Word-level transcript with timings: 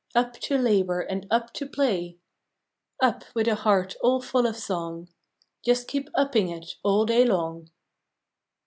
Up 0.15 0.33
to 0.37 0.57
labor 0.57 1.01
and 1.01 1.27
UP 1.29 1.53
to 1.53 1.67
play 1.67 2.17
UP 3.03 3.23
with 3.35 3.47
a 3.47 3.53
heart 3.53 3.95
all 4.01 4.19
full 4.19 4.47
of 4.47 4.55
song 4.57 5.09
Just 5.63 5.87
keep 5.87 6.09
TIPPING 6.17 6.49
it 6.49 6.71
all 6.81 7.05
day 7.05 7.23
long. 7.23 7.69